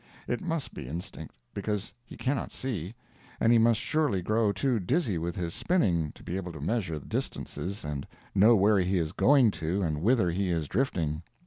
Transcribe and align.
It 0.27 0.41
must 0.41 0.73
be 0.73 0.87
instinct, 0.87 1.35
because 1.53 1.93
he 2.03 2.17
cannot 2.17 2.51
see, 2.51 2.95
and 3.39 3.51
he 3.51 3.59
must 3.59 3.79
surely 3.79 4.23
grow 4.23 4.51
too 4.51 4.79
dizzy 4.79 5.19
with 5.19 5.35
his 5.35 5.53
spinning 5.53 6.11
to 6.13 6.23
be 6.23 6.37
able 6.37 6.51
to 6.53 6.59
measure 6.59 6.97
distances 6.99 7.85
and 7.85 8.07
know 8.33 8.55
where 8.55 8.79
he 8.79 8.97
is 8.97 9.11
going 9.11 9.51
to 9.61 9.83
and 9.83 10.01
whither 10.01 10.31
he 10.31 10.49
is 10.49 10.67
drifting. 10.67 11.21